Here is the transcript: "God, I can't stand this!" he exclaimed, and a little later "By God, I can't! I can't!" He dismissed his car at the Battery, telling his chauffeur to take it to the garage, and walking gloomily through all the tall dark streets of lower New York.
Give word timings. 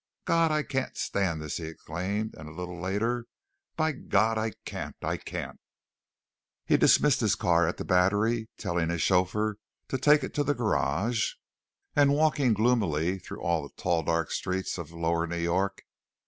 "God, 0.25 0.51
I 0.51 0.63
can't 0.63 0.97
stand 0.97 1.43
this!" 1.43 1.57
he 1.57 1.65
exclaimed, 1.65 2.33
and 2.35 2.49
a 2.49 2.53
little 2.53 2.81
later 2.81 3.27
"By 3.75 3.91
God, 3.91 4.35
I 4.35 4.53
can't! 4.65 4.95
I 5.03 5.15
can't!" 5.17 5.59
He 6.65 6.75
dismissed 6.75 7.19
his 7.19 7.35
car 7.35 7.67
at 7.67 7.77
the 7.77 7.85
Battery, 7.85 8.49
telling 8.57 8.89
his 8.89 9.03
chauffeur 9.03 9.57
to 9.89 9.97
take 9.99 10.23
it 10.23 10.33
to 10.33 10.43
the 10.43 10.55
garage, 10.55 11.33
and 11.95 12.15
walking 12.15 12.55
gloomily 12.55 13.19
through 13.19 13.43
all 13.43 13.61
the 13.61 13.75
tall 13.79 14.01
dark 14.01 14.31
streets 14.31 14.79
of 14.79 14.91
lower 14.91 15.27
New 15.27 15.37
York. 15.37 15.83